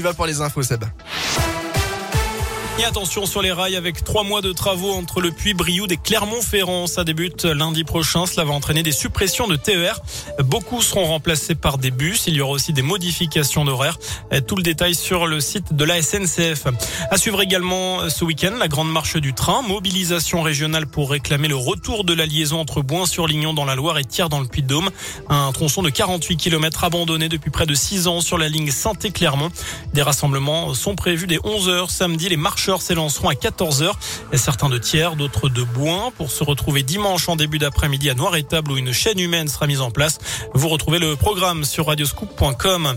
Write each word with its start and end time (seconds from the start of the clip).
y 0.00 0.02
va 0.02 0.14
pour 0.14 0.26
les 0.26 0.40
infos, 0.40 0.62
Seb. 0.62 0.84
Et 2.80 2.84
attention 2.84 3.26
sur 3.26 3.42
les 3.42 3.52
rails 3.52 3.76
avec 3.76 4.04
trois 4.04 4.22
mois 4.22 4.40
de 4.40 4.52
travaux 4.52 4.92
entre 4.92 5.20
le 5.20 5.32
puits 5.32 5.52
Brioude 5.52 5.92
et 5.92 5.98
Clermont-Ferrand. 5.98 6.86
Ça 6.86 7.04
débute 7.04 7.44
lundi 7.44 7.84
prochain. 7.84 8.24
Cela 8.24 8.46
va 8.46 8.54
entraîner 8.54 8.82
des 8.82 8.90
suppressions 8.92 9.46
de 9.46 9.56
TER. 9.56 10.00
Beaucoup 10.44 10.80
seront 10.80 11.04
remplacés 11.04 11.54
par 11.54 11.76
des 11.76 11.90
bus. 11.90 12.24
Il 12.26 12.36
y 12.36 12.40
aura 12.40 12.52
aussi 12.52 12.72
des 12.72 12.80
modifications 12.80 13.66
d'horaires. 13.66 13.98
Tout 14.46 14.56
le 14.56 14.62
détail 14.62 14.94
sur 14.94 15.26
le 15.26 15.40
site 15.40 15.74
de 15.74 15.84
la 15.84 16.00
SNCF. 16.00 16.68
À 17.10 17.18
suivre 17.18 17.42
également 17.42 18.08
ce 18.08 18.24
week-end 18.24 18.52
la 18.58 18.68
grande 18.68 18.90
marche 18.90 19.18
du 19.18 19.34
train. 19.34 19.60
Mobilisation 19.60 20.40
régionale 20.40 20.86
pour 20.86 21.10
réclamer 21.10 21.48
le 21.48 21.56
retour 21.56 22.04
de 22.04 22.14
la 22.14 22.24
liaison 22.24 22.60
entre 22.60 22.80
Boin-sur-Lignon 22.80 23.52
dans 23.52 23.66
la 23.66 23.74
Loire 23.74 23.98
et 23.98 24.06
Thiers 24.06 24.30
dans 24.30 24.40
le 24.40 24.46
Puy-de-Dôme. 24.46 24.88
Un 25.28 25.52
tronçon 25.52 25.82
de 25.82 25.90
48 25.90 26.38
km 26.38 26.84
abandonné 26.84 27.28
depuis 27.28 27.50
près 27.50 27.66
de 27.66 27.74
6 27.74 28.06
ans 28.06 28.22
sur 28.22 28.38
la 28.38 28.48
ligne 28.48 28.70
Saint-Clermont. 28.70 29.50
Des 29.92 30.00
rassemblements 30.00 30.72
sont 30.72 30.94
prévus 30.94 31.26
dès 31.26 31.36
11h 31.36 31.90
samedi. 31.90 32.30
Les 32.30 32.38
marcheurs 32.70 32.82
s'élanceront 32.82 33.28
à 33.28 33.34
14h. 33.34 33.90
Certains 34.34 34.68
de 34.68 34.78
tiers, 34.78 35.16
d'autres 35.16 35.48
de 35.48 35.64
Boin 35.64 36.12
pour 36.16 36.30
se 36.30 36.44
retrouver 36.44 36.84
dimanche 36.84 37.28
en 37.28 37.34
début 37.34 37.58
d'après-midi 37.58 38.08
à 38.10 38.14
Noir-et-Table 38.14 38.70
où 38.70 38.76
une 38.76 38.92
chaîne 38.92 39.18
humaine 39.18 39.48
sera 39.48 39.66
mise 39.66 39.80
en 39.80 39.90
place. 39.90 40.18
Vous 40.54 40.68
retrouvez 40.68 41.00
le 41.00 41.16
programme 41.16 41.64
sur 41.64 41.86
radioscoop.com. 41.86 42.96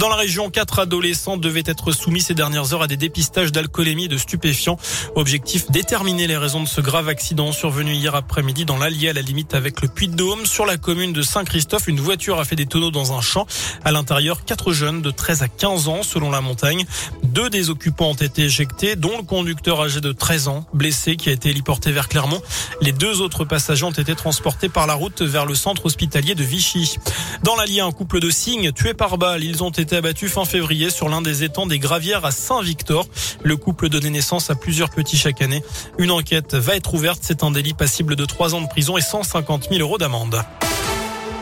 Dans 0.00 0.08
la 0.08 0.16
région, 0.16 0.50
quatre 0.50 0.80
adolescents 0.80 1.36
devaient 1.36 1.62
être 1.66 1.92
soumis 1.92 2.20
ces 2.20 2.34
dernières 2.34 2.74
heures 2.74 2.82
à 2.82 2.86
des 2.88 2.96
dépistages 2.96 3.52
d'alcoolémie 3.52 4.06
et 4.06 4.08
de 4.08 4.16
stupéfiants. 4.16 4.76
Objectif 5.14 5.70
déterminer 5.70 6.26
les 6.26 6.36
raisons 6.36 6.62
de 6.62 6.68
ce 6.68 6.80
grave 6.80 7.08
accident 7.08 7.52
survenu 7.52 7.92
hier 7.92 8.16
après-midi 8.16 8.64
dans 8.64 8.78
l'Allier 8.78 9.10
à 9.10 9.12
la 9.12 9.22
limite 9.22 9.54
avec 9.54 9.82
le 9.82 9.88
Puy-de-Dôme. 9.88 10.46
Sur 10.46 10.66
la 10.66 10.78
commune 10.78 11.12
de 11.12 11.22
Saint-Christophe, 11.22 11.86
une 11.86 12.00
voiture 12.00 12.40
a 12.40 12.44
fait 12.44 12.56
des 12.56 12.66
tonneaux 12.66 12.90
dans 12.90 13.12
un 13.12 13.20
champ. 13.20 13.46
À 13.84 13.92
l'intérieur, 13.92 14.44
quatre 14.44 14.72
jeunes 14.72 15.00
de 15.00 15.12
13 15.12 15.42
à 15.42 15.48
15 15.48 15.86
ans 15.86 16.02
selon 16.02 16.30
la 16.30 16.40
montagne. 16.40 16.84
Deux 17.22 17.50
des 17.50 17.70
occupants 17.70 18.10
ont 18.10 18.14
été 18.14 18.42
éjectés, 18.42 18.96
dont 19.02 19.16
le 19.16 19.24
conducteur 19.24 19.80
âgé 19.80 20.00
de 20.00 20.12
13 20.12 20.46
ans, 20.46 20.64
blessé, 20.72 21.16
qui 21.16 21.28
a 21.28 21.32
été 21.32 21.50
héliporté 21.50 21.90
vers 21.90 22.08
Clermont. 22.08 22.40
Les 22.80 22.92
deux 22.92 23.20
autres 23.20 23.44
passagers 23.44 23.84
ont 23.84 23.90
été 23.90 24.14
transportés 24.14 24.68
par 24.68 24.86
la 24.86 24.94
route 24.94 25.22
vers 25.22 25.44
le 25.44 25.56
centre 25.56 25.86
hospitalier 25.86 26.36
de 26.36 26.44
Vichy. 26.44 26.98
Dans 27.42 27.56
l'Allier, 27.56 27.80
un 27.80 27.90
couple 27.90 28.20
de 28.20 28.30
cygnes 28.30 28.70
tués 28.70 28.94
par 28.94 29.18
balle. 29.18 29.42
Ils 29.42 29.64
ont 29.64 29.70
été 29.70 29.96
abattus 29.96 30.30
fin 30.30 30.44
février 30.44 30.88
sur 30.88 31.08
l'un 31.08 31.20
des 31.20 31.42
étangs 31.42 31.66
des 31.66 31.80
Gravières 31.80 32.24
à 32.24 32.30
Saint-Victor. 32.30 33.08
Le 33.42 33.56
couple 33.56 33.88
donnait 33.88 34.10
naissance 34.10 34.50
à 34.50 34.54
plusieurs 34.54 34.90
petits 34.90 35.16
chaque 35.16 35.42
année. 35.42 35.64
Une 35.98 36.12
enquête 36.12 36.54
va 36.54 36.76
être 36.76 36.94
ouverte. 36.94 37.18
C'est 37.22 37.42
un 37.42 37.50
délit 37.50 37.74
passible 37.74 38.14
de 38.14 38.24
3 38.24 38.54
ans 38.54 38.60
de 38.60 38.68
prison 38.68 38.96
et 38.96 39.02
150 39.02 39.66
000 39.68 39.80
euros 39.80 39.98
d'amende. 39.98 40.44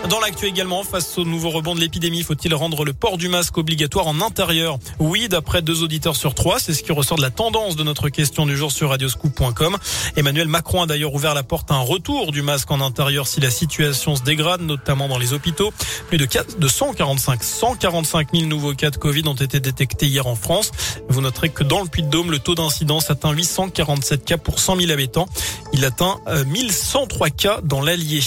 Dans 0.09 0.19
l'actu 0.19 0.47
également, 0.47 0.83
face 0.83 1.19
au 1.19 1.25
nouveau 1.25 1.51
rebond 1.51 1.75
de 1.75 1.81
l'épidémie, 1.81 2.23
faut-il 2.23 2.55
rendre 2.55 2.85
le 2.85 2.93
port 2.93 3.19
du 3.19 3.29
masque 3.29 3.59
obligatoire 3.59 4.07
en 4.09 4.21
intérieur? 4.21 4.79
Oui, 4.99 5.29
d'après 5.29 5.63
deux 5.63 5.83
auditeurs 5.83 6.17
sur 6.17 6.35
trois, 6.35 6.59
c'est 6.59 6.73
ce 6.73 6.83
qui 6.83 6.91
ressort 6.91 7.19
de 7.19 7.23
la 7.23 7.31
tendance 7.31 7.77
de 7.77 7.85
notre 7.85 8.09
question 8.09 8.47
du 8.47 8.57
jour 8.57 8.73
sur 8.73 8.89
radioscoop.com. 8.89 9.77
Emmanuel 10.17 10.49
Macron 10.49 10.83
a 10.83 10.87
d'ailleurs 10.87 11.15
ouvert 11.15 11.35
la 11.35 11.43
porte 11.43 11.71
à 11.71 11.75
un 11.75 11.81
retour 11.81 12.33
du 12.33 12.43
masque 12.43 12.71
en 12.71 12.81
intérieur 12.81 13.29
si 13.29 13.41
la 13.41 13.51
situation 13.51 14.17
se 14.17 14.23
dégrade, 14.23 14.63
notamment 14.63 15.07
dans 15.07 15.19
les 15.19 15.33
hôpitaux. 15.33 15.73
Plus 16.09 16.19
de, 16.19 16.25
4, 16.25 16.59
de 16.59 16.69
145, 16.69 17.45
145 17.45 18.29
000 18.33 18.47
nouveaux 18.47 18.75
cas 18.75 18.91
de 18.91 18.97
Covid 18.97 19.29
ont 19.29 19.35
été 19.35 19.61
détectés 19.61 20.07
hier 20.07 20.27
en 20.27 20.35
France. 20.35 20.73
Vous 21.09 21.21
noterez 21.21 21.51
que 21.51 21.63
dans 21.63 21.83
le 21.83 21.89
Puy-de-Dôme, 21.89 22.31
le 22.31 22.39
taux 22.39 22.55
d'incidence 22.55 23.11
atteint 23.11 23.33
847 23.33 24.25
cas 24.25 24.39
pour 24.39 24.59
100 24.59 24.77
000 24.77 24.91
habitants. 24.93 25.29
Il 25.73 25.85
atteint 25.85 26.19
1103 26.47 27.27
euh, 27.27 27.31
cas 27.31 27.61
dans 27.63 27.83
l'Allier. 27.83 28.23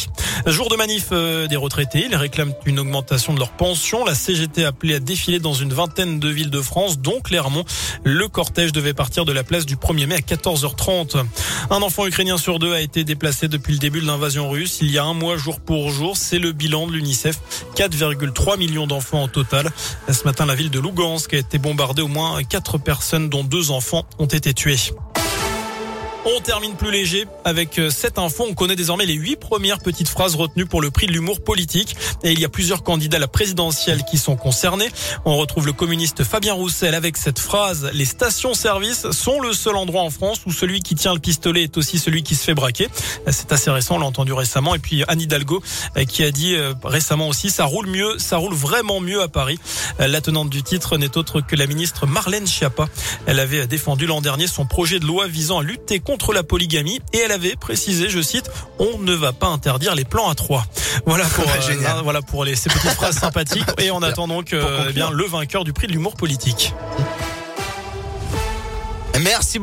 Jour 0.45 0.69
de 0.69 0.75
manif 0.75 1.09
euh, 1.11 1.47
des 1.47 1.57
retraités, 1.63 2.05
ils 2.09 2.15
réclament 2.15 2.53
une 2.65 2.79
augmentation 2.79 3.33
de 3.33 3.39
leur 3.39 3.51
pension. 3.51 4.05
La 4.05 4.15
CGT 4.15 4.65
a 4.65 4.67
appelé 4.69 4.95
à 4.95 4.99
défiler 4.99 5.39
dans 5.39 5.53
une 5.53 5.73
vingtaine 5.73 6.19
de 6.19 6.29
villes 6.29 6.49
de 6.49 6.61
France, 6.61 6.99
dont 6.99 7.21
Clermont. 7.21 7.65
Le 8.03 8.27
cortège 8.27 8.71
devait 8.71 8.93
partir 8.93 9.25
de 9.25 9.31
la 9.31 9.43
place 9.43 9.65
du 9.65 9.75
1er 9.75 10.05
mai 10.05 10.15
à 10.15 10.19
14h30. 10.19 11.23
Un 11.69 11.81
enfant 11.81 12.05
ukrainien 12.05 12.37
sur 12.37 12.59
deux 12.59 12.73
a 12.73 12.81
été 12.81 13.03
déplacé 13.03 13.47
depuis 13.47 13.73
le 13.73 13.79
début 13.79 14.01
de 14.01 14.05
l'invasion 14.05 14.49
russe. 14.49 14.79
Il 14.81 14.91
y 14.91 14.97
a 14.97 15.03
un 15.03 15.13
mois 15.13 15.37
jour 15.37 15.59
pour 15.59 15.89
jour, 15.91 16.17
c'est 16.17 16.39
le 16.39 16.51
bilan 16.51 16.87
de 16.87 16.91
l'UNICEF. 16.91 17.39
4,3 17.75 18.57
millions 18.57 18.87
d'enfants 18.87 19.23
en 19.23 19.27
total. 19.27 19.71
Ce 20.11 20.23
matin, 20.25 20.45
la 20.45 20.55
ville 20.55 20.69
de 20.69 20.79
Lugansk 20.79 21.33
a 21.33 21.37
été 21.37 21.57
bombardée. 21.57 22.01
Au 22.01 22.07
moins 22.07 22.43
quatre 22.43 22.77
personnes, 22.77 23.29
dont 23.29 23.43
deux 23.43 23.71
enfants, 23.71 24.05
ont 24.19 24.25
été 24.25 24.53
tuées. 24.53 24.75
On 26.25 26.39
termine 26.39 26.75
plus 26.75 26.89
léger 26.89 27.25
avec 27.43 27.77
euh, 27.79 27.89
cette 27.89 28.17
info. 28.17 28.45
On 28.49 28.53
connaît 28.53 28.77
désormais 28.77 29.05
les 29.05 29.13
huit 29.13 29.35
premières 29.35 29.79
petites 29.79 30.07
phrases 30.07 30.35
retenues 30.35 30.65
pour 30.65 30.81
le 30.81 30.89
prix 30.89 31.05
de 31.05 31.11
l'humour 31.11 31.43
politique. 31.43 31.97
Et 32.23 32.31
il 32.31 32.39
y 32.39 32.45
a 32.45 32.49
plusieurs 32.49 32.81
candidats 32.81 33.17
à 33.17 33.19
la 33.19 33.27
présidentielle 33.27 34.03
qui 34.09 34.17
sont 34.17 34.37
concernés. 34.37 34.89
On 35.25 35.35
retrouve 35.35 35.65
le 35.65 35.73
communiste 35.73 36.23
Fabien 36.23 36.53
Roussel 36.53 36.95
avec 36.95 37.17
cette 37.17 37.39
phrase. 37.39 37.89
Les 37.93 38.05
stations-service 38.05 39.11
sont 39.11 39.41
le 39.41 39.51
seul 39.51 39.75
endroit 39.75 40.01
en 40.01 40.09
France 40.09 40.39
où 40.45 40.53
celui 40.53 40.79
qui 40.79 40.95
tient 40.95 41.13
le 41.13 41.19
pistolet 41.19 41.63
est 41.63 41.75
aussi 41.75 41.99
celui 41.99 42.23
qui 42.23 42.35
se 42.35 42.45
fait 42.45 42.53
braquer. 42.53 42.87
C'est 43.29 43.51
assez 43.51 43.69
récent, 43.69 43.97
on 43.97 43.99
l'a 43.99 44.05
entendu 44.05 44.31
récemment. 44.31 44.75
Et 44.75 44.79
puis 44.79 45.03
Anne 45.09 45.19
Hidalgo 45.19 45.61
euh, 45.97 46.05
qui 46.05 46.23
a 46.23 46.31
dit 46.31 46.55
euh, 46.55 46.73
récemment 46.85 47.27
aussi, 47.27 47.49
ça 47.49 47.65
roule 47.65 47.87
mieux, 47.87 48.17
ça 48.17 48.37
roule 48.37 48.53
vraiment 48.53 49.01
mieux 49.01 49.21
à 49.21 49.27
Paris. 49.27 49.59
La 49.99 50.21
tenante 50.21 50.49
du 50.49 50.63
titre 50.63 50.97
n'est 50.97 51.17
autre 51.17 51.41
que 51.41 51.57
la 51.57 51.67
ministre 51.67 52.05
Marlène 52.07 52.47
Schiappa. 52.47 52.87
Elle 53.25 53.41
avait 53.41 53.67
défendu 53.67 54.05
l'an 54.05 54.21
dernier 54.21 54.47
son 54.47 54.65
projet 54.65 54.99
de 54.99 55.05
loi 55.05 55.27
visant 55.27 55.59
à 55.59 55.63
lutter 55.63 55.99
contre 55.99 56.12
contre 56.13 56.31
la 56.31 56.43
polygamie 56.43 57.01
et 57.11 57.17
elle 57.17 57.31
avait 57.31 57.55
précisé, 57.55 58.07
je 58.07 58.21
cite, 58.21 58.47
on 58.77 58.99
ne 58.99 59.15
va 59.15 59.33
pas 59.33 59.47
interdire 59.47 59.95
les 59.95 60.05
plans 60.05 60.29
à 60.29 60.35
trois. 60.35 60.63
Voilà 61.07 61.25
pour, 61.25 61.43
euh, 61.43 62.01
voilà 62.03 62.21
pour 62.21 62.45
les, 62.45 62.55
ces 62.55 62.69
petites 62.69 62.91
phrases 62.91 63.17
sympathiques 63.19 63.65
et 63.79 63.89
on 63.89 64.03
attend 64.03 64.27
donc 64.27 64.53
euh, 64.53 64.85
eh 64.89 64.93
bien 64.93 65.09
le 65.09 65.25
vainqueur 65.25 65.63
du 65.63 65.73
prix 65.73 65.87
de 65.87 65.91
l'humour 65.91 66.15
politique. 66.15 66.71
Merci 69.21 69.57
beaucoup. 69.57 69.61